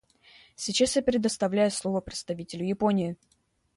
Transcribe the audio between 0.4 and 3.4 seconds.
Сейчас я предоставляю слово представителю Японии.